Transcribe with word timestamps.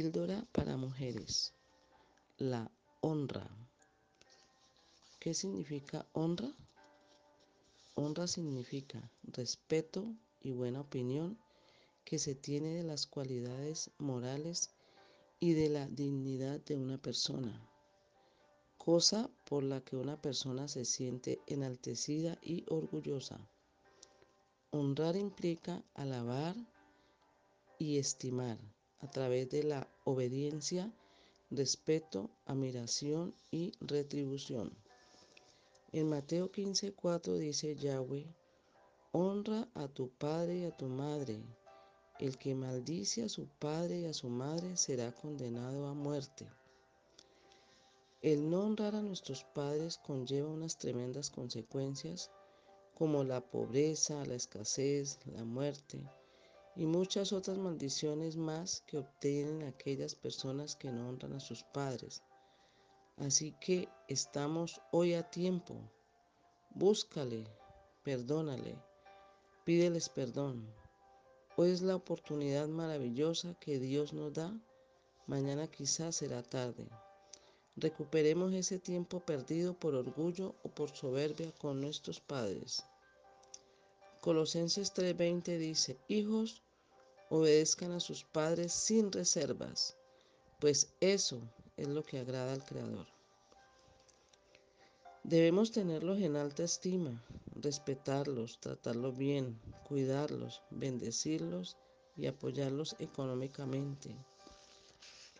Píldora 0.00 0.46
para 0.52 0.76
mujeres. 0.76 1.52
La 2.36 2.70
honra. 3.00 3.50
¿Qué 5.18 5.34
significa 5.34 6.06
honra? 6.12 6.54
Honra 7.96 8.28
significa 8.28 9.10
respeto 9.24 10.14
y 10.40 10.52
buena 10.52 10.82
opinión 10.82 11.36
que 12.04 12.20
se 12.20 12.36
tiene 12.36 12.74
de 12.74 12.84
las 12.84 13.08
cualidades 13.08 13.90
morales 13.98 14.70
y 15.40 15.54
de 15.54 15.68
la 15.68 15.88
dignidad 15.88 16.60
de 16.60 16.76
una 16.76 16.98
persona, 16.98 17.60
cosa 18.76 19.28
por 19.46 19.64
la 19.64 19.80
que 19.80 19.96
una 19.96 20.22
persona 20.22 20.68
se 20.68 20.84
siente 20.84 21.40
enaltecida 21.48 22.38
y 22.40 22.64
orgullosa. 22.68 23.40
Honrar 24.70 25.16
implica 25.16 25.82
alabar 25.94 26.54
y 27.80 27.98
estimar 27.98 28.58
a 29.00 29.06
través 29.08 29.50
de 29.50 29.62
la 29.62 29.88
obediencia, 30.04 30.92
respeto, 31.50 32.30
admiración 32.46 33.34
y 33.50 33.72
retribución. 33.80 34.72
En 35.92 36.08
Mateo 36.08 36.50
15:4 36.50 37.38
dice 37.38 37.74
Yahweh, 37.76 38.26
honra 39.12 39.68
a 39.74 39.88
tu 39.88 40.10
padre 40.10 40.58
y 40.58 40.64
a 40.64 40.76
tu 40.76 40.86
madre. 40.86 41.42
El 42.18 42.36
que 42.36 42.54
maldice 42.54 43.22
a 43.22 43.28
su 43.28 43.46
padre 43.46 44.00
y 44.00 44.04
a 44.06 44.12
su 44.12 44.28
madre 44.28 44.76
será 44.76 45.12
condenado 45.12 45.86
a 45.86 45.94
muerte. 45.94 46.46
El 48.20 48.50
no 48.50 48.62
honrar 48.64 48.96
a 48.96 49.02
nuestros 49.02 49.44
padres 49.44 49.98
conlleva 49.98 50.48
unas 50.48 50.76
tremendas 50.76 51.30
consecuencias 51.30 52.30
como 52.94 53.22
la 53.22 53.40
pobreza, 53.40 54.26
la 54.26 54.34
escasez, 54.34 55.20
la 55.26 55.44
muerte, 55.44 56.04
y 56.78 56.86
muchas 56.86 57.32
otras 57.32 57.58
maldiciones 57.58 58.36
más 58.36 58.84
que 58.86 58.98
obtienen 58.98 59.64
aquellas 59.64 60.14
personas 60.14 60.76
que 60.76 60.92
no 60.92 61.08
honran 61.08 61.32
a 61.32 61.40
sus 61.40 61.64
padres. 61.64 62.22
Así 63.16 63.52
que 63.60 63.88
estamos 64.06 64.80
hoy 64.92 65.14
a 65.14 65.28
tiempo. 65.28 65.74
Búscale, 66.70 67.44
perdónale, 68.04 68.76
pídeles 69.64 70.08
perdón. 70.08 70.72
Hoy 71.56 71.70
es 71.70 71.82
la 71.82 71.96
oportunidad 71.96 72.68
maravillosa 72.68 73.54
que 73.58 73.80
Dios 73.80 74.12
nos 74.12 74.32
da. 74.32 74.56
Mañana 75.26 75.66
quizás 75.66 76.14
será 76.14 76.44
tarde. 76.44 76.86
Recuperemos 77.74 78.54
ese 78.54 78.78
tiempo 78.78 79.18
perdido 79.18 79.74
por 79.74 79.96
orgullo 79.96 80.54
o 80.62 80.68
por 80.68 80.90
soberbia 80.90 81.50
con 81.58 81.80
nuestros 81.80 82.20
padres. 82.20 82.84
Colosenses 84.20 84.94
3:20 84.94 85.58
dice, 85.58 85.96
hijos, 86.06 86.62
obedezcan 87.30 87.92
a 87.92 88.00
sus 88.00 88.24
padres 88.24 88.72
sin 88.72 89.12
reservas, 89.12 89.96
pues 90.60 90.92
eso 91.00 91.40
es 91.76 91.88
lo 91.88 92.02
que 92.02 92.18
agrada 92.18 92.52
al 92.52 92.64
Creador. 92.64 93.06
Debemos 95.24 95.72
tenerlos 95.72 96.20
en 96.20 96.36
alta 96.36 96.64
estima, 96.64 97.22
respetarlos, 97.54 98.58
tratarlos 98.60 99.16
bien, 99.16 99.60
cuidarlos, 99.86 100.62
bendecirlos 100.70 101.76
y 102.16 102.26
apoyarlos 102.26 102.96
económicamente. 102.98 104.16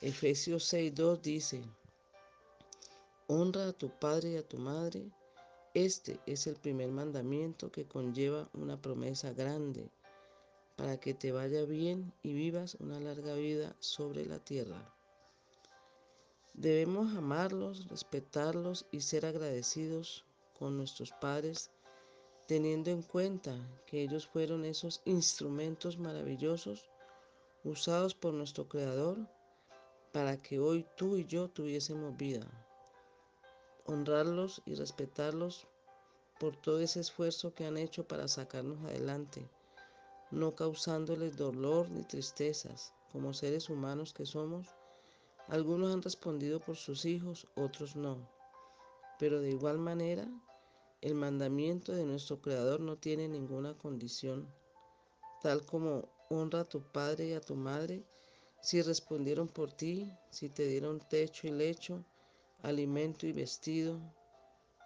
Efesios 0.02 0.72
6.2 0.72 1.20
dice, 1.20 1.62
Honra 3.28 3.68
a 3.68 3.72
tu 3.72 3.90
padre 3.90 4.32
y 4.32 4.36
a 4.36 4.46
tu 4.46 4.58
madre. 4.58 5.10
Este 5.74 6.20
es 6.26 6.46
el 6.46 6.56
primer 6.56 6.90
mandamiento 6.90 7.70
que 7.70 7.86
conlleva 7.86 8.48
una 8.52 8.80
promesa 8.80 9.32
grande 9.32 9.90
para 10.78 10.96
que 11.00 11.12
te 11.12 11.32
vaya 11.32 11.64
bien 11.64 12.12
y 12.22 12.32
vivas 12.34 12.76
una 12.78 13.00
larga 13.00 13.34
vida 13.34 13.74
sobre 13.80 14.24
la 14.24 14.38
tierra. 14.38 14.94
Debemos 16.54 17.16
amarlos, 17.16 17.88
respetarlos 17.88 18.86
y 18.92 19.00
ser 19.00 19.26
agradecidos 19.26 20.24
con 20.56 20.76
nuestros 20.76 21.10
padres, 21.10 21.72
teniendo 22.46 22.90
en 22.92 23.02
cuenta 23.02 23.56
que 23.86 24.02
ellos 24.02 24.28
fueron 24.28 24.64
esos 24.64 25.02
instrumentos 25.04 25.98
maravillosos 25.98 26.88
usados 27.64 28.14
por 28.14 28.32
nuestro 28.32 28.68
Creador 28.68 29.18
para 30.12 30.40
que 30.40 30.60
hoy 30.60 30.86
tú 30.96 31.16
y 31.16 31.26
yo 31.26 31.48
tuviésemos 31.48 32.16
vida. 32.16 32.46
Honrarlos 33.84 34.62
y 34.64 34.76
respetarlos 34.76 35.66
por 36.38 36.54
todo 36.54 36.78
ese 36.78 37.00
esfuerzo 37.00 37.52
que 37.52 37.66
han 37.66 37.78
hecho 37.78 38.06
para 38.06 38.28
sacarnos 38.28 38.78
adelante 38.84 39.50
no 40.30 40.54
causándoles 40.54 41.36
dolor 41.36 41.90
ni 41.90 42.02
tristezas, 42.04 42.92
como 43.12 43.32
seres 43.32 43.68
humanos 43.68 44.12
que 44.12 44.26
somos. 44.26 44.68
Algunos 45.48 45.92
han 45.92 46.02
respondido 46.02 46.60
por 46.60 46.76
sus 46.76 47.04
hijos, 47.04 47.46
otros 47.54 47.96
no. 47.96 48.28
Pero 49.18 49.40
de 49.40 49.50
igual 49.50 49.78
manera, 49.78 50.28
el 51.00 51.14
mandamiento 51.14 51.92
de 51.92 52.04
nuestro 52.04 52.40
Creador 52.40 52.80
no 52.80 52.96
tiene 52.96 53.28
ninguna 53.28 53.76
condición, 53.78 54.52
tal 55.42 55.64
como 55.64 56.08
honra 56.28 56.60
a 56.60 56.68
tu 56.68 56.82
padre 56.82 57.28
y 57.28 57.32
a 57.32 57.40
tu 57.40 57.54
madre, 57.54 58.04
si 58.60 58.82
respondieron 58.82 59.48
por 59.48 59.72
ti, 59.72 60.12
si 60.30 60.48
te 60.48 60.66
dieron 60.66 61.00
techo 61.00 61.46
y 61.46 61.50
lecho, 61.50 62.04
alimento 62.62 63.26
y 63.26 63.32
vestido, 63.32 64.00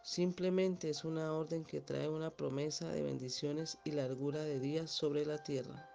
Simplemente 0.03 0.91
es 0.91 1.05
una 1.05 1.33
orden 1.33 1.65
que 1.65 1.81
trae 1.81 2.09
una 2.09 2.31
promesa 2.31 2.89
de 2.89 3.03
bendiciones 3.03 3.79
y 3.85 3.93
largura 3.93 4.43
de 4.43 4.59
días 4.59 4.91
sobre 4.91 5.25
la 5.25 5.43
tierra. 5.43 5.89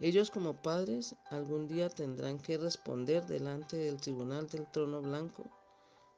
Ellos 0.00 0.30
como 0.30 0.60
padres 0.60 1.14
algún 1.30 1.68
día 1.68 1.88
tendrán 1.88 2.38
que 2.38 2.58
responder 2.58 3.26
delante 3.26 3.76
del 3.76 4.00
tribunal 4.00 4.48
del 4.48 4.66
trono 4.70 5.00
blanco 5.00 5.44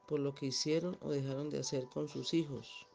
por 0.08 0.20
lo 0.20 0.34
que 0.34 0.46
hicieron 0.46 0.98
o 1.02 1.10
dejaron 1.10 1.50
de 1.50 1.60
hacer 1.60 1.86
con 1.88 2.08
sus 2.08 2.34
hijos. 2.34 2.86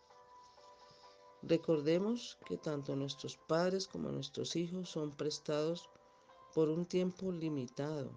Recordemos 1.44 2.38
que 2.46 2.58
tanto 2.58 2.96
nuestros 2.96 3.38
padres 3.38 3.88
como 3.88 4.10
nuestros 4.10 4.56
hijos 4.56 4.90
son 4.90 5.16
prestados 5.16 5.90
por 6.54 6.70
un 6.70 6.86
tiempo 6.86 7.32
limitado 7.32 8.12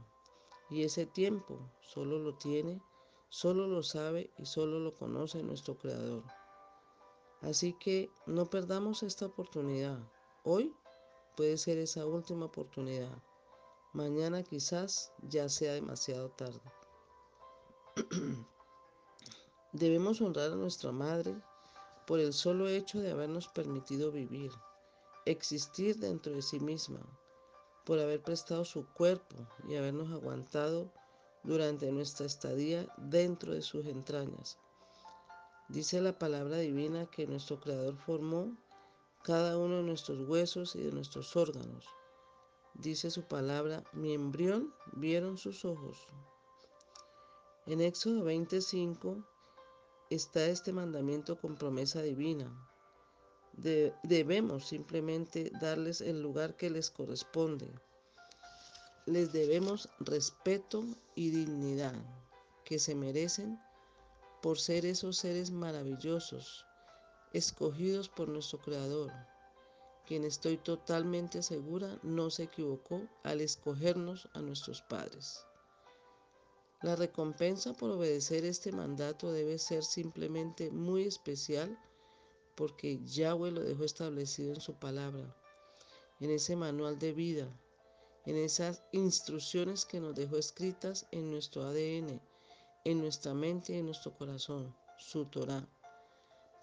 y 0.70 0.82
ese 0.82 1.04
tiempo 1.04 1.58
solo 1.80 2.18
lo 2.18 2.34
tiene 2.34 2.80
Solo 3.30 3.66
lo 3.66 3.82
sabe 3.82 4.30
y 4.38 4.46
solo 4.46 4.80
lo 4.80 4.94
conoce 4.94 5.42
nuestro 5.42 5.76
Creador. 5.76 6.24
Así 7.42 7.74
que 7.74 8.10
no 8.26 8.46
perdamos 8.46 9.02
esta 9.02 9.26
oportunidad. 9.26 9.98
Hoy 10.44 10.74
puede 11.36 11.58
ser 11.58 11.78
esa 11.78 12.06
última 12.06 12.46
oportunidad. 12.46 13.22
Mañana 13.92 14.42
quizás 14.42 15.12
ya 15.22 15.48
sea 15.48 15.74
demasiado 15.74 16.30
tarde. 16.30 16.60
Debemos 19.72 20.20
honrar 20.20 20.52
a 20.52 20.56
nuestra 20.56 20.90
Madre 20.90 21.34
por 22.06 22.20
el 22.20 22.32
solo 22.32 22.68
hecho 22.68 23.00
de 23.00 23.10
habernos 23.10 23.48
permitido 23.48 24.10
vivir, 24.10 24.50
existir 25.26 25.98
dentro 25.98 26.32
de 26.32 26.40
sí 26.40 26.58
misma, 26.58 27.00
por 27.84 27.98
haber 27.98 28.22
prestado 28.22 28.64
su 28.64 28.86
cuerpo 28.94 29.36
y 29.68 29.76
habernos 29.76 30.10
aguantado 30.10 30.90
durante 31.42 31.90
nuestra 31.92 32.26
estadía 32.26 32.86
dentro 32.96 33.54
de 33.54 33.62
sus 33.62 33.86
entrañas. 33.86 34.58
Dice 35.68 36.00
la 36.00 36.18
palabra 36.18 36.58
divina 36.58 37.06
que 37.06 37.26
nuestro 37.26 37.60
Creador 37.60 37.96
formó 37.96 38.56
cada 39.22 39.58
uno 39.58 39.76
de 39.76 39.82
nuestros 39.82 40.26
huesos 40.28 40.74
y 40.76 40.82
de 40.82 40.92
nuestros 40.92 41.36
órganos. 41.36 41.84
Dice 42.74 43.10
su 43.10 43.22
palabra, 43.24 43.84
mi 43.92 44.14
embrión 44.14 44.72
vieron 44.92 45.36
sus 45.36 45.64
ojos. 45.64 45.98
En 47.66 47.80
Éxodo 47.80 48.24
25 48.24 49.22
está 50.10 50.46
este 50.46 50.72
mandamiento 50.72 51.38
con 51.38 51.56
promesa 51.56 52.00
divina. 52.00 52.50
debemos 53.52 54.68
simplemente 54.68 55.50
darles 55.60 56.00
el 56.00 56.22
lugar 56.22 56.56
que 56.56 56.70
les 56.70 56.90
corresponde 56.90 57.74
les 59.08 59.32
debemos 59.32 59.88
respeto 60.00 60.84
y 61.14 61.30
dignidad 61.30 61.94
que 62.66 62.78
se 62.78 62.94
merecen 62.94 63.58
por 64.42 64.58
ser 64.58 64.84
esos 64.84 65.16
seres 65.16 65.50
maravillosos, 65.50 66.66
escogidos 67.32 68.10
por 68.10 68.28
nuestro 68.28 68.58
Creador, 68.58 69.10
quien 70.06 70.24
estoy 70.24 70.58
totalmente 70.58 71.42
segura 71.42 71.98
no 72.02 72.28
se 72.28 72.44
equivocó 72.44 73.00
al 73.22 73.40
escogernos 73.40 74.28
a 74.34 74.42
nuestros 74.42 74.82
padres. 74.82 75.40
La 76.82 76.94
recompensa 76.94 77.72
por 77.72 77.90
obedecer 77.90 78.44
este 78.44 78.72
mandato 78.72 79.32
debe 79.32 79.58
ser 79.58 79.84
simplemente 79.84 80.70
muy 80.70 81.04
especial 81.04 81.78
porque 82.54 83.02
Yahweh 83.06 83.52
lo 83.52 83.62
dejó 83.62 83.84
establecido 83.84 84.52
en 84.52 84.60
su 84.60 84.74
palabra, 84.74 85.34
en 86.20 86.30
ese 86.30 86.56
manual 86.56 86.98
de 86.98 87.12
vida 87.14 87.48
en 88.26 88.36
esas 88.36 88.82
instrucciones 88.92 89.84
que 89.84 90.00
nos 90.00 90.14
dejó 90.14 90.36
escritas 90.36 91.06
en 91.10 91.30
nuestro 91.30 91.62
ADN, 91.62 92.20
en 92.84 93.00
nuestra 93.00 93.34
mente 93.34 93.72
y 93.72 93.78
en 93.78 93.86
nuestro 93.86 94.12
corazón, 94.12 94.74
su 94.98 95.26
Torah. 95.26 95.66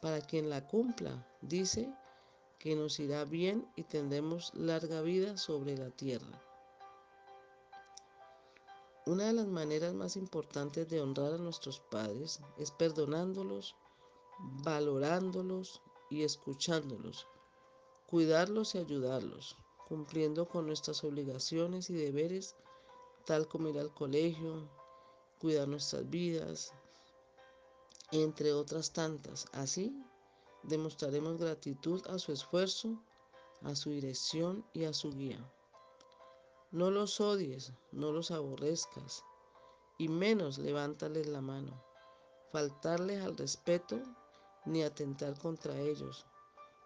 Para 0.02 0.22
quien 0.22 0.50
la 0.50 0.68
cumpla, 0.68 1.26
dice 1.42 1.94
que 2.60 2.76
nos 2.76 3.00
irá 3.00 3.26
bien 3.26 3.68
y 3.76 3.84
tendremos 3.84 4.54
larga 4.54 5.02
vida 5.02 5.38
sobre 5.38 5.78
la 5.78 5.90
tierra. 5.90 6.42
Una 9.08 9.26
de 9.26 9.34
las 9.34 9.46
maneras 9.46 9.94
más 9.94 10.16
importantes 10.16 10.90
de 10.90 11.00
honrar 11.00 11.34
a 11.34 11.38
nuestros 11.38 11.80
padres 11.80 12.40
es 12.58 12.72
perdonándolos, 12.72 13.76
valorándolos 14.40 15.82
y 16.10 16.24
escuchándolos, 16.24 17.28
cuidarlos 18.08 18.74
y 18.74 18.80
ayudarlos, 18.80 19.58
cumpliendo 19.88 20.48
con 20.48 20.68
nuestras 20.68 21.04
obligaciones 21.04 21.90
y 21.90 21.94
deberes, 21.94 22.56
tal 23.26 23.48
como 23.48 23.70
ir 23.70 23.80
al 23.80 23.94
colegio, 23.94 24.70
cuidar 25.40 25.68
nuestras 25.68 26.10
vidas, 26.10 26.74
entre 28.12 28.54
otras 28.54 28.92
tantas. 28.92 29.48
Así 29.52 29.96
demostraremos 30.64 31.38
gratitud 31.38 32.06
a 32.08 32.20
su 32.20 32.32
esfuerzo, 32.32 33.00
a 33.64 33.76
su 33.76 33.92
dirección 33.92 34.66
y 34.74 34.86
a 34.86 34.94
su 34.94 35.12
guía. 35.12 35.40
No 36.72 36.92
los 36.92 37.22
odies, 37.22 37.72
no 37.92 38.12
los 38.12 38.32
aborrezcas, 38.32 39.24
y 39.98 40.10
menos 40.10 40.58
levántales 40.58 41.28
la 41.28 41.42
mano. 41.42 41.82
Faltarles 42.52 43.24
al 43.24 43.38
respeto 43.38 44.02
ni 44.66 44.84
atentar 44.84 45.38
contra 45.38 45.80
ellos. 45.80 46.26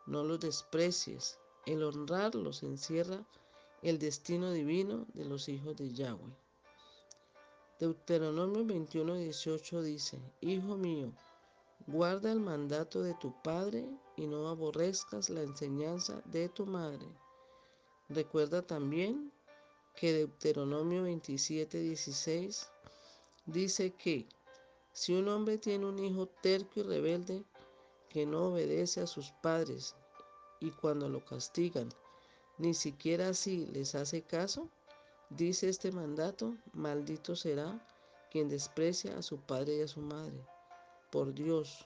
No 0.05 0.23
los 0.23 0.39
desprecies. 0.39 1.39
El 1.65 1.83
honrarlos 1.83 2.63
encierra 2.63 3.25
el 3.81 3.99
destino 3.99 4.51
divino 4.51 5.05
de 5.13 5.25
los 5.25 5.49
hijos 5.49 5.75
de 5.75 5.91
Yahweh. 5.93 6.33
Deuteronomio 7.79 8.65
21, 8.65 9.15
18 9.15 9.81
dice, 9.83 10.19
Hijo 10.41 10.75
mío, 10.75 11.13
guarda 11.87 12.31
el 12.31 12.39
mandato 12.39 13.01
de 13.01 13.13
tu 13.15 13.33
padre 13.41 13.87
y 14.17 14.27
no 14.27 14.49
aborrezcas 14.49 15.29
la 15.29 15.43
enseñanza 15.43 16.21
de 16.25 16.49
tu 16.49 16.65
madre. 16.65 17.07
Recuerda 18.09 18.61
también 18.61 19.31
que 19.95 20.11
Deuteronomio 20.11 21.03
27, 21.03 21.79
16 21.79 22.69
dice 23.45 23.93
que 23.93 24.27
si 24.91 25.13
un 25.13 25.27
hombre 25.29 25.57
tiene 25.57 25.85
un 25.85 25.99
hijo 25.99 26.27
terco 26.41 26.81
y 26.81 26.83
rebelde 26.83 27.43
que 28.09 28.25
no 28.25 28.47
obedece 28.47 29.01
a 29.01 29.07
sus 29.07 29.31
padres 29.41 29.95
y 30.59 30.71
cuando 30.71 31.09
lo 31.09 31.23
castigan 31.23 31.89
ni 32.59 32.73
siquiera 32.73 33.29
así 33.29 33.67
les 33.67 33.95
hace 33.95 34.21
caso, 34.21 34.67
dice 35.29 35.69
este 35.69 35.93
mandato, 35.93 36.57
maldito 36.73 37.35
será 37.35 37.79
quien 38.29 38.49
desprecia 38.49 39.17
a 39.17 39.21
su 39.21 39.39
padre 39.39 39.77
y 39.77 39.81
a 39.81 39.87
su 39.87 40.01
madre. 40.01 40.45
Por 41.09 41.33
Dios, 41.33 41.85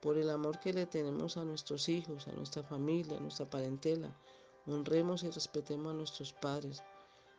por 0.00 0.16
el 0.16 0.30
amor 0.30 0.60
que 0.60 0.72
le 0.72 0.86
tenemos 0.86 1.36
a 1.36 1.44
nuestros 1.44 1.88
hijos, 1.88 2.28
a 2.28 2.32
nuestra 2.32 2.62
familia, 2.62 3.18
a 3.18 3.20
nuestra 3.20 3.50
parentela, 3.50 4.16
honremos 4.66 5.24
y 5.24 5.30
respetemos 5.30 5.92
a 5.92 5.96
nuestros 5.96 6.32
padres. 6.32 6.82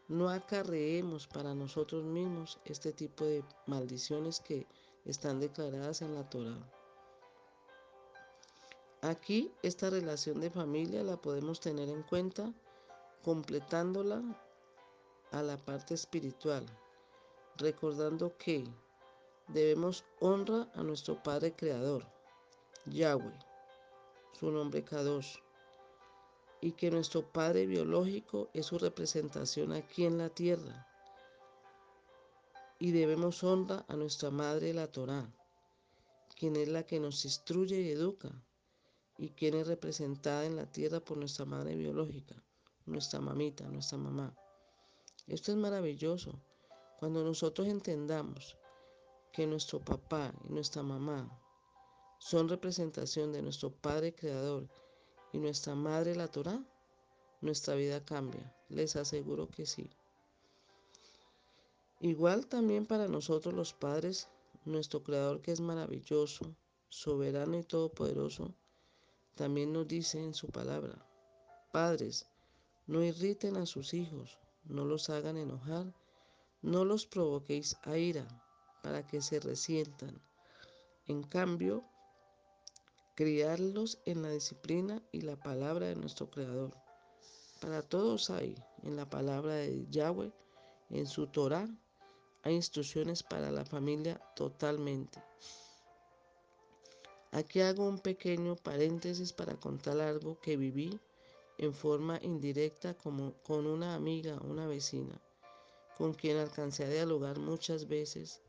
No 0.10 0.30
acarreemos 0.30 1.26
para 1.26 1.56
nosotros 1.56 2.04
mismos 2.04 2.60
este 2.66 2.92
tipo 2.92 3.24
de 3.24 3.46
maldiciones 3.66 4.42
que 4.42 4.68
están 5.06 5.40
declaradas 5.40 6.02
en 6.02 6.16
la 6.16 6.30
Torah. 6.30 6.60
Aquí 9.02 9.50
esta 9.64 9.90
relación 9.90 10.42
de 10.42 10.50
familia 10.50 11.04
la 11.04 11.16
podemos 11.16 11.62
tener 11.62 11.88
en 11.88 12.04
cuenta 12.04 12.54
completándola 13.24 14.22
a 15.32 15.42
la 15.42 15.56
parte 15.58 15.94
espiritual, 15.94 16.66
recordando 17.56 18.36
que 18.38 18.66
debemos 19.48 20.04
honra 20.20 20.70
a 20.74 20.84
nuestro 20.84 21.24
Padre 21.24 21.56
Creador, 21.56 22.06
Yahweh, 22.88 23.40
su 24.38 24.52
nombre 24.52 24.84
Kadosh, 24.84 25.38
y 26.60 26.74
que 26.74 26.92
nuestro 26.92 27.22
Padre 27.22 27.68
biológico 27.68 28.50
es 28.54 28.66
su 28.66 28.78
representación 28.78 29.72
aquí 29.72 30.06
en 30.06 30.18
la 30.18 30.30
tierra. 30.30 30.88
Y 32.80 32.92
debemos 32.92 33.44
honra 33.46 33.86
a 33.88 33.96
nuestra 33.96 34.30
Madre 34.30 34.74
la 34.74 34.92
Torá, 34.92 35.26
quien 36.38 36.58
es 36.58 36.68
la 36.68 36.84
que 36.84 37.00
nos 37.00 37.24
instruye 37.24 37.80
y 37.80 37.92
educa, 37.92 38.30
y 39.20 39.32
quien 39.32 39.54
es 39.56 39.68
representada 39.68 40.46
en 40.46 40.56
la 40.56 40.66
tierra 40.66 41.02
por 41.02 41.18
nuestra 41.18 41.44
Madre 41.44 41.76
biológica, 41.76 42.42
nuestra 42.86 43.20
mamita, 43.20 43.68
nuestra 43.68 43.98
mamá. 43.98 44.34
Esto 45.28 45.52
es 45.52 45.58
maravilloso. 45.58 46.32
Cuando 47.00 47.22
nosotros 47.22 47.68
entendamos 47.68 48.58
que 49.34 49.46
nuestro 49.46 49.82
papá 49.82 50.34
y 50.48 50.54
nuestra 50.54 50.84
mamá 50.84 51.30
son 52.18 52.48
representación 52.48 53.34
de 53.34 53.42
nuestro 53.42 53.72
Padre 53.72 54.16
Creador 54.16 54.70
y 55.34 55.38
nuestra 55.38 55.76
madre 55.76 56.16
la 56.16 56.30
Torah, 56.30 56.64
nuestra 57.42 57.76
vida 57.76 58.04
cambia. 58.06 58.56
Les 58.70 58.96
aseguro 58.96 59.50
que 59.50 59.66
sí. 59.66 59.90
Igual 62.00 62.48
también 62.48 62.86
para 62.86 63.10
nosotros 63.10 63.54
los 63.54 63.74
padres, 63.74 64.30
nuestro 64.64 65.04
Creador 65.04 65.42
que 65.42 65.52
es 65.52 65.60
maravilloso, 65.60 66.56
soberano 66.88 67.58
y 67.58 67.64
todopoderoso, 67.64 68.56
también 69.40 69.72
nos 69.72 69.88
dice 69.88 70.22
en 70.22 70.34
su 70.34 70.50
palabra, 70.50 70.94
Padres, 71.72 72.26
no 72.88 73.02
irriten 73.02 73.56
a 73.56 73.66
sus 73.66 73.94
hijos, 73.94 74.38
no 74.66 74.84
los 74.84 75.10
hagan 75.10 75.38
enojar, 75.38 75.94
no 76.62 76.84
los 76.84 77.06
provoquéis 77.06 77.78
a 77.84 77.98
ira, 77.98 78.28
para 78.84 79.08
que 79.08 79.22
se 79.22 79.40
resientan. 79.40 80.22
En 81.08 81.24
cambio, 81.24 81.86
criarlos 83.16 84.02
en 84.04 84.24
la 84.24 84.30
disciplina 84.30 85.02
y 85.14 85.22
la 85.22 85.38
palabra 85.38 85.88
de 85.88 85.96
nuestro 85.96 86.30
Creador. 86.30 86.76
Para 87.62 87.82
todos 87.82 88.30
hay, 88.32 88.62
en 88.84 88.98
la 88.98 89.10
palabra 89.10 89.54
de 89.54 89.88
Yahweh, 89.90 90.34
en 90.90 91.08
su 91.08 91.28
Torah, 91.28 91.70
hay 92.44 92.56
instrucciones 92.56 93.24
para 93.24 93.52
la 93.52 93.64
familia 93.64 94.20
totalmente. 94.36 95.24
Aquí 97.32 97.62
hago 97.62 97.88
un 97.88 98.00
pequeño 98.00 98.56
paréntesis 98.56 99.34
para 99.34 99.56
contar 99.56 100.00
algo 100.00 100.40
que 100.40 100.58
viví 100.58 101.00
en 101.60 101.74
forma 101.74 102.18
indirecta 102.24 102.96
como 102.96 103.34
con 103.44 103.68
una 103.68 103.94
amiga, 103.94 104.40
una 104.44 104.66
vecina, 104.66 105.22
con 105.98 106.14
quien 106.14 106.38
alcancé 106.38 106.86
a 106.86 106.90
dialogar 106.90 107.38
muchas 107.38 107.88
veces, 107.88 108.42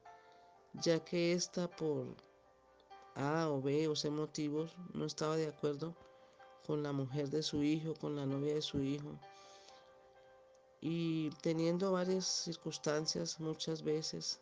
ya 0.73 1.05
que 1.05 1.33
ésta 1.33 1.69
por 1.69 2.07
a 3.17 3.49
o 3.51 3.61
B 3.61 3.89
o 3.89 3.95
C 3.95 4.09
motivos 4.11 4.75
no 4.95 5.05
estaba 5.05 5.37
de 5.37 5.49
acuerdo 5.49 5.95
con 6.67 6.83
la 6.83 6.93
mujer 6.93 7.29
de 7.29 7.43
su 7.43 7.63
hijo, 7.63 7.95
con 7.95 8.17
la 8.17 8.25
novia 8.25 8.55
de 8.55 8.63
su 8.63 8.81
hijo. 8.81 9.19
Y 10.81 11.29
teniendo 11.43 11.93
varias 11.93 12.25
circunstancias, 12.25 13.41
muchas 13.41 13.83
veces, 13.83 14.41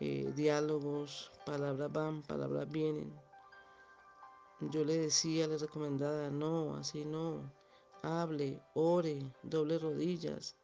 eh, 0.00 0.32
diálogos, 0.34 1.30
palabras 1.46 1.92
van, 1.92 2.22
palabras 2.22 2.68
vienen. 2.68 3.12
Yo 4.70 4.84
le 4.84 4.96
decía, 4.98 5.46
le 5.46 5.58
recomendaba, 5.58 6.30
no, 6.30 6.76
así 6.76 7.04
no, 7.04 7.52
hable, 8.02 8.60
ore, 8.74 9.18
doble 9.42 9.78
rodillas. 9.78 10.56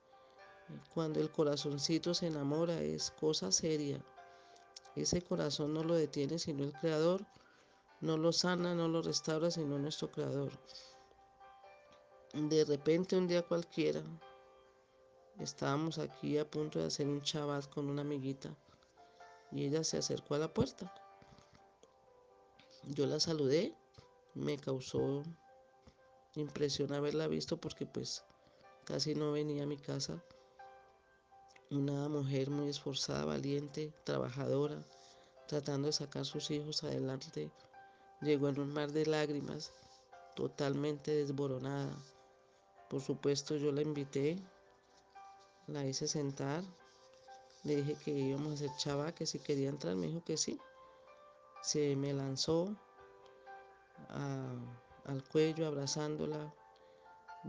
Cuando 0.94 1.20
el 1.20 1.30
corazoncito 1.30 2.14
se 2.14 2.28
enamora 2.28 2.80
es 2.80 3.10
cosa 3.10 3.50
seria. 3.50 4.00
Ese 4.96 5.22
corazón 5.22 5.74
no 5.74 5.82
lo 5.82 5.94
detiene 5.94 6.38
sino 6.38 6.64
el 6.64 6.72
Creador, 6.72 7.24
no 8.00 8.16
lo 8.16 8.32
sana, 8.32 8.74
no 8.74 8.88
lo 8.88 9.02
restaura 9.02 9.50
sino 9.50 9.78
nuestro 9.78 10.10
Creador. 10.10 10.52
De 12.32 12.64
repente 12.64 13.16
un 13.16 13.26
día 13.26 13.42
cualquiera, 13.42 14.02
estábamos 15.38 15.98
aquí 15.98 16.38
a 16.38 16.48
punto 16.48 16.78
de 16.78 16.86
hacer 16.86 17.06
un 17.06 17.22
chabat 17.22 17.68
con 17.68 17.88
una 17.88 18.02
amiguita 18.02 18.54
y 19.50 19.66
ella 19.66 19.82
se 19.84 19.98
acercó 19.98 20.34
a 20.34 20.38
la 20.38 20.52
puerta. 20.52 20.92
Yo 22.84 23.06
la 23.06 23.20
saludé, 23.20 23.74
me 24.34 24.58
causó 24.58 25.22
impresión 26.34 26.92
haberla 26.92 27.26
visto 27.26 27.56
porque 27.56 27.86
pues 27.86 28.24
casi 28.84 29.14
no 29.14 29.32
venía 29.32 29.64
a 29.64 29.66
mi 29.66 29.76
casa 29.76 30.22
una 31.70 32.08
mujer 32.08 32.50
muy 32.50 32.68
esforzada, 32.68 33.24
valiente, 33.24 33.92
trabajadora, 34.02 34.84
tratando 35.46 35.86
de 35.86 35.92
sacar 35.92 36.24
sus 36.24 36.50
hijos 36.50 36.82
adelante, 36.82 37.52
llegó 38.20 38.48
en 38.48 38.58
un 38.58 38.72
mar 38.72 38.90
de 38.90 39.06
lágrimas, 39.06 39.72
totalmente 40.34 41.14
desboronada. 41.14 41.96
Por 42.88 43.00
supuesto 43.00 43.56
yo 43.56 43.70
la 43.70 43.82
invité, 43.82 44.36
la 45.68 45.86
hice 45.86 46.08
sentar, 46.08 46.64
le 47.62 47.76
dije 47.76 47.96
que 48.04 48.10
íbamos 48.10 48.50
a 48.50 48.54
hacer 48.54 48.70
chava, 48.76 49.12
que 49.12 49.26
si 49.26 49.38
quería 49.38 49.68
entrar, 49.68 49.94
me 49.94 50.08
dijo 50.08 50.24
que 50.24 50.36
sí. 50.36 50.58
Se 51.62 51.94
me 51.94 52.12
lanzó 52.12 52.74
al 54.08 55.24
cuello 55.30 55.66
abrazándola, 55.66 56.52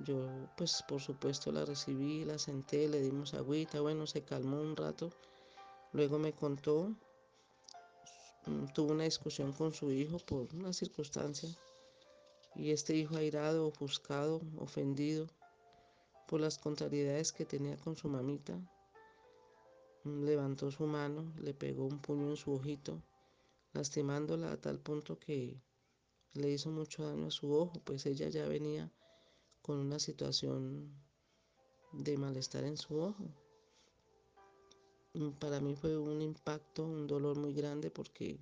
yo 0.05 0.27
pues 0.55 0.84
por 0.88 1.01
supuesto 1.01 1.51
la 1.51 1.65
recibí, 1.65 2.24
la 2.24 2.38
senté, 2.38 2.88
le 2.88 3.01
dimos 3.01 3.34
agüita, 3.34 3.81
bueno, 3.81 4.08
se 4.08 4.24
calmó 4.24 4.62
un 4.62 4.75
rato. 4.75 5.10
Luego 5.93 6.17
me 6.17 6.34
contó, 6.34 6.96
mm, 8.46 8.67
tuvo 8.74 8.93
una 8.93 9.03
discusión 9.03 9.51
con 9.51 9.74
su 9.74 9.91
hijo 9.91 10.17
por 10.20 10.48
una 10.55 10.72
circunstancia 10.72 11.50
y 12.55 12.72
este 12.72 12.96
hijo 12.96 13.15
airado, 13.17 13.67
ofuscado, 13.67 14.41
ofendido 14.58 15.27
por 16.27 16.39
las 16.39 16.58
contrariedades 16.58 17.34
que 17.34 17.46
tenía 17.46 17.75
con 17.77 17.98
su 17.98 18.08
mamita, 18.08 18.58
levantó 20.05 20.72
su 20.72 20.86
mano, 20.86 21.34
le 21.38 21.53
pegó 21.53 21.86
un 21.86 22.00
puño 22.00 22.29
en 22.29 22.38
su 22.38 22.53
ojito, 22.53 23.01
lastimándola 23.74 24.51
a 24.51 24.58
tal 24.58 24.79
punto 24.79 25.20
que 25.20 25.62
le 26.33 26.50
hizo 26.51 26.69
mucho 26.69 27.07
daño 27.07 27.27
a 27.27 27.31
su 27.31 27.53
ojo, 27.53 27.81
pues 27.83 28.05
ella 28.05 28.29
ya 28.29 28.47
venía 28.47 28.91
con 29.61 29.77
una 29.77 30.00
situación 30.00 30.91
de 31.91 32.17
malestar 32.17 32.63
en 32.63 32.77
su 32.77 32.97
ojo. 32.97 33.25
Para 35.39 35.59
mí 35.59 35.75
fue 35.75 35.97
un 35.97 36.21
impacto, 36.21 36.85
un 36.85 37.05
dolor 37.05 37.38
muy 37.38 37.53
grande 37.53 37.91
porque 37.91 38.39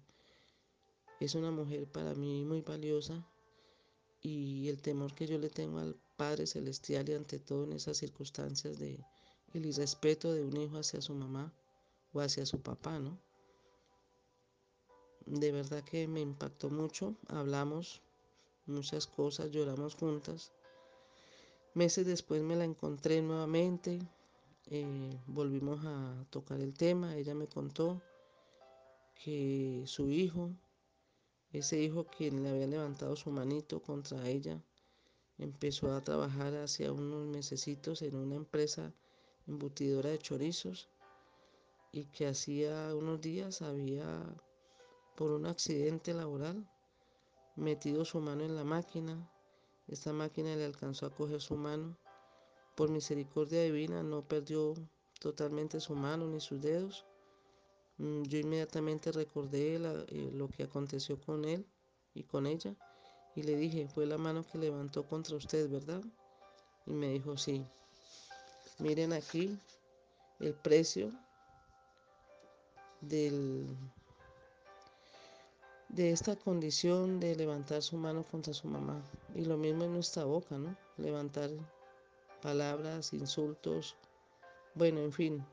es 1.19 1.35
una 1.35 1.51
mujer 1.51 1.91
para 1.91 2.13
mí 2.13 2.45
muy 2.45 2.61
valiosa 2.61 3.27
y 4.21 4.69
el 4.69 4.81
temor 4.81 5.13
que 5.15 5.25
yo 5.25 5.37
le 5.39 5.49
tengo 5.49 5.79
al 5.79 5.95
Padre 6.15 6.45
Celestial 6.45 7.09
y 7.09 7.13
ante 7.13 7.39
todo 7.39 7.63
en 7.63 7.73
esas 7.73 7.97
circunstancias 7.97 8.77
de 8.77 9.03
el 9.53 9.65
irrespeto 9.65 10.31
de 10.31 10.43
un 10.43 10.55
hijo 10.57 10.77
hacia 10.77 11.01
su 11.01 11.15
mamá 11.15 11.51
o 12.13 12.21
hacia 12.21 12.45
su 12.45 12.61
papá, 12.61 12.99
¿no? 12.99 13.19
De 15.29 15.51
verdad 15.51 15.83
que 15.83 16.07
me 16.07 16.21
impactó 16.21 16.71
mucho, 16.71 17.15
hablamos 17.27 18.01
muchas 18.65 19.05
cosas, 19.05 19.51
lloramos 19.51 19.93
juntas. 19.93 20.51
Meses 21.75 22.05
después 22.05 22.41
me 22.41 22.55
la 22.55 22.65
encontré 22.65 23.21
nuevamente, 23.21 23.99
eh, 24.71 25.19
volvimos 25.27 25.85
a 25.85 26.25
tocar 26.31 26.59
el 26.59 26.73
tema, 26.73 27.15
ella 27.15 27.35
me 27.35 27.47
contó 27.47 28.01
que 29.23 29.83
su 29.85 30.09
hijo, 30.09 30.49
ese 31.51 31.79
hijo 31.79 32.05
quien 32.05 32.41
le 32.41 32.49
había 32.49 32.65
levantado 32.65 33.15
su 33.15 33.29
manito 33.29 33.83
contra 33.83 34.27
ella, 34.27 34.59
empezó 35.37 35.93
a 35.93 36.01
trabajar 36.01 36.55
hacia 36.55 36.91
unos 36.91 37.27
mesecitos 37.27 38.01
en 38.01 38.15
una 38.15 38.35
empresa 38.35 38.91
embutidora 39.47 40.09
de 40.09 40.17
chorizos 40.17 40.89
y 41.91 42.05
que 42.05 42.27
hacía 42.27 42.95
unos 42.95 43.21
días 43.21 43.61
había, 43.61 44.25
por 45.19 45.31
un 45.31 45.47
accidente 45.47 46.13
laboral, 46.13 46.65
metido 47.57 48.05
su 48.05 48.21
mano 48.21 48.45
en 48.45 48.55
la 48.55 48.63
máquina. 48.63 49.29
Esta 49.89 50.13
máquina 50.13 50.55
le 50.55 50.63
alcanzó 50.63 51.07
a 51.07 51.13
coger 51.13 51.41
su 51.41 51.57
mano. 51.57 51.97
Por 52.73 52.89
misericordia 52.89 53.61
divina 53.63 54.01
no 54.01 54.25
perdió 54.25 54.75
totalmente 55.19 55.81
su 55.81 55.93
mano 55.93 56.25
ni 56.25 56.39
sus 56.39 56.61
dedos. 56.61 57.05
Mm, 57.97 58.23
yo 58.23 58.39
inmediatamente 58.39 59.11
recordé 59.11 59.75
eh, 59.75 60.31
lo 60.33 60.47
que 60.47 60.63
aconteció 60.63 61.19
con 61.19 61.43
él 61.43 61.65
y 62.13 62.23
con 62.23 62.47
ella 62.47 62.73
y 63.35 63.43
le 63.43 63.57
dije, 63.57 63.89
fue 63.89 64.05
la 64.05 64.17
mano 64.17 64.45
que 64.49 64.57
levantó 64.57 65.05
contra 65.05 65.35
usted, 65.35 65.69
¿verdad? 65.69 66.01
Y 66.85 66.93
me 66.93 67.09
dijo, 67.09 67.35
sí. 67.35 67.65
Miren 68.77 69.11
aquí 69.11 69.59
el 70.39 70.53
precio 70.53 71.11
del, 73.01 73.67
de 75.89 76.11
esta 76.11 76.35
condición 76.35 77.19
de 77.19 77.35
levantar 77.35 77.81
su 77.81 77.97
mano 77.97 78.23
contra 78.23 78.53
su 78.53 78.67
mamá. 78.67 79.01
Y 79.35 79.45
lo 79.45 79.57
mismo 79.57 79.83
en 79.83 79.93
nuestra 79.93 80.23
boca, 80.23 80.57
¿no? 80.57 80.75
Levantar 80.97 81.49
palabras, 82.41 83.13
insultos. 83.13 83.95
Bueno, 84.75 85.01
en 85.01 85.11
fin, 85.11 85.45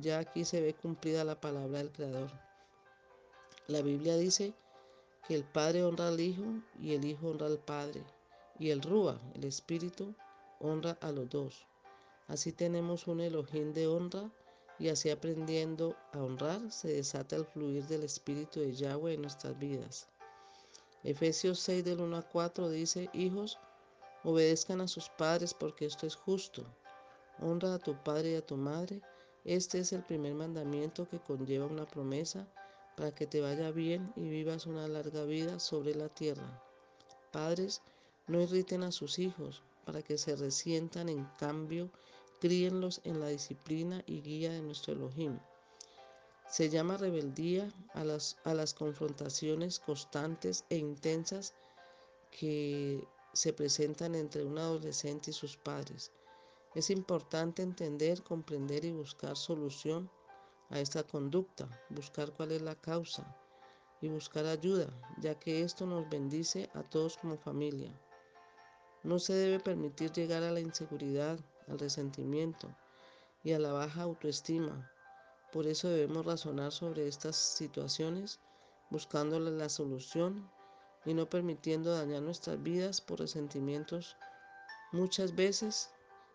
ya 0.00 0.18
aquí 0.18 0.44
se 0.44 0.60
ve 0.60 0.74
cumplida 0.74 1.22
la 1.24 1.40
palabra 1.40 1.78
del 1.78 1.92
Creador. 1.92 2.30
La 3.66 3.82
Biblia 3.82 4.16
dice 4.16 4.54
que 5.28 5.34
el 5.34 5.44
Padre 5.44 5.84
honra 5.84 6.08
al 6.08 6.20
Hijo 6.20 6.44
y 6.80 6.94
el 6.94 7.04
Hijo 7.04 7.28
honra 7.28 7.46
al 7.46 7.58
Padre. 7.58 8.02
Y 8.58 8.70
el 8.70 8.82
Rúa, 8.82 9.20
el 9.34 9.44
Espíritu, 9.44 10.14
honra 10.60 10.96
a 11.00 11.12
los 11.12 11.28
dos. 11.28 11.66
Así 12.26 12.52
tenemos 12.52 13.06
un 13.06 13.20
Elohim 13.20 13.74
de 13.74 13.86
honra 13.86 14.30
y 14.78 14.88
así 14.88 15.10
aprendiendo 15.10 15.96
a 16.12 16.22
honrar 16.22 16.70
se 16.70 16.88
desata 16.88 17.36
el 17.36 17.44
fluir 17.44 17.86
del 17.86 18.02
Espíritu 18.02 18.60
de 18.60 18.74
Yahweh 18.74 19.14
en 19.14 19.22
nuestras 19.22 19.58
vidas. 19.58 20.08
Efesios 21.02 21.60
6 21.60 21.84
del 21.84 22.00
1 22.00 22.16
a 22.16 22.22
4 22.22 22.70
dice, 22.70 23.10
hijos, 23.12 23.58
obedezcan 24.22 24.80
a 24.80 24.88
sus 24.88 25.08
padres 25.10 25.52
porque 25.54 25.84
esto 25.84 26.06
es 26.06 26.16
justo. 26.16 26.64
Honra 27.40 27.74
a 27.74 27.78
tu 27.78 27.94
padre 28.02 28.32
y 28.32 28.34
a 28.36 28.46
tu 28.46 28.56
madre. 28.56 29.02
Este 29.44 29.80
es 29.80 29.92
el 29.92 30.02
primer 30.02 30.34
mandamiento 30.34 31.06
que 31.08 31.20
conlleva 31.20 31.66
una 31.66 31.86
promesa 31.86 32.48
para 32.96 33.14
que 33.14 33.26
te 33.26 33.40
vaya 33.40 33.70
bien 33.70 34.12
y 34.16 34.28
vivas 34.28 34.66
una 34.66 34.88
larga 34.88 35.24
vida 35.24 35.60
sobre 35.60 35.94
la 35.94 36.08
tierra. 36.08 36.62
Padres, 37.32 37.82
no 38.26 38.40
irriten 38.40 38.82
a 38.82 38.92
sus 38.92 39.18
hijos 39.18 39.62
para 39.84 40.00
que 40.02 40.16
se 40.16 40.36
resientan 40.36 41.08
en 41.10 41.24
cambio 41.38 41.90
críenlos 42.44 43.00
en 43.04 43.20
la 43.20 43.28
disciplina 43.28 44.02
y 44.04 44.20
guía 44.20 44.52
de 44.52 44.60
nuestro 44.60 44.92
Elohim. 44.92 45.38
Se 46.46 46.68
llama 46.68 46.98
rebeldía 46.98 47.72
a 47.94 48.04
las, 48.04 48.36
a 48.44 48.52
las 48.52 48.74
confrontaciones 48.74 49.78
constantes 49.78 50.66
e 50.68 50.76
intensas 50.76 51.54
que 52.30 53.02
se 53.32 53.54
presentan 53.54 54.14
entre 54.14 54.44
un 54.44 54.58
adolescente 54.58 55.30
y 55.30 55.32
sus 55.32 55.56
padres. 55.56 56.12
Es 56.74 56.90
importante 56.90 57.62
entender, 57.62 58.22
comprender 58.22 58.84
y 58.84 58.92
buscar 58.92 59.38
solución 59.38 60.10
a 60.68 60.80
esta 60.80 61.02
conducta, 61.02 61.66
buscar 61.88 62.30
cuál 62.34 62.52
es 62.52 62.60
la 62.60 62.74
causa 62.74 63.24
y 64.02 64.08
buscar 64.08 64.44
ayuda, 64.44 64.90
ya 65.18 65.34
que 65.38 65.62
esto 65.62 65.86
nos 65.86 66.06
bendice 66.10 66.68
a 66.74 66.82
todos 66.82 67.16
como 67.16 67.38
familia. 67.38 67.98
No 69.02 69.18
se 69.18 69.32
debe 69.32 69.60
permitir 69.60 70.12
llegar 70.12 70.42
a 70.42 70.52
la 70.52 70.60
inseguridad, 70.60 71.38
al 71.68 71.78
resentimiento 71.78 72.68
y 73.42 73.52
a 73.52 73.58
la 73.58 73.72
baja 73.72 74.02
autoestima. 74.02 74.90
Por 75.52 75.66
eso 75.66 75.88
debemos 75.88 76.26
razonar 76.26 76.72
sobre 76.72 77.06
estas 77.06 77.36
situaciones, 77.36 78.40
buscándole 78.90 79.50
la 79.50 79.68
solución 79.68 80.50
y 81.04 81.14
no 81.14 81.28
permitiendo 81.28 81.92
dañar 81.92 82.22
nuestras 82.22 82.62
vidas 82.62 83.00
por 83.00 83.20
resentimientos 83.20 84.16
muchas 84.92 85.34
veces 85.34 85.90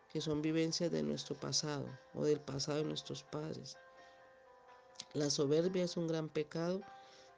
que 0.10 0.22
son 0.22 0.42
vivencias 0.42 0.92
de 0.92 1.04
nuestro 1.04 1.36
pasado 1.36 1.86
o 2.14 2.24
del 2.24 2.40
pasado 2.40 2.80
de 2.80 2.86
nuestros 2.86 3.24
padres. 3.24 3.78
La 5.14 5.30
soberbia 5.30 5.84
es 5.84 5.98
un 5.98 6.08
gran 6.08 6.30
pecado 6.30 6.82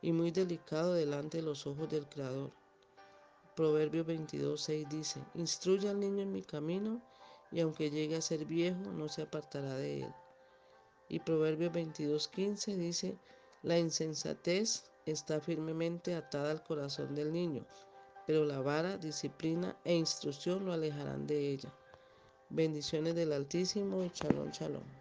y 0.01 0.11
muy 0.11 0.31
delicado 0.31 0.93
delante 0.93 1.37
de 1.37 1.43
los 1.43 1.67
ojos 1.67 1.89
del 1.89 2.07
Creador. 2.07 2.51
Proverbio 3.55 4.05
22.6 4.05 4.87
dice, 4.87 5.21
Instruye 5.35 5.89
al 5.89 5.99
niño 5.99 6.21
en 6.23 6.33
mi 6.33 6.41
camino 6.41 7.01
y 7.51 7.59
aunque 7.59 7.89
llegue 7.91 8.15
a 8.15 8.21
ser 8.21 8.45
viejo, 8.45 8.79
no 8.93 9.09
se 9.09 9.23
apartará 9.23 9.75
de 9.75 10.03
él. 10.03 10.13
Y 11.09 11.19
Proverbios 11.19 11.73
22:15 11.73 12.75
dice, 12.75 13.17
la 13.63 13.77
insensatez 13.77 14.85
está 15.05 15.41
firmemente 15.41 16.15
atada 16.15 16.51
al 16.51 16.63
corazón 16.63 17.15
del 17.15 17.33
niño, 17.33 17.65
pero 18.25 18.45
la 18.45 18.59
vara, 18.59 18.97
disciplina 18.97 19.75
e 19.83 19.93
instrucción 19.93 20.65
lo 20.65 20.73
alejarán 20.73 21.27
de 21.27 21.49
ella. 21.49 21.73
Bendiciones 22.49 23.15
del 23.15 23.33
Altísimo 23.33 24.03
y 24.03 24.09
chalón, 24.09 24.51
chalón. 24.51 25.00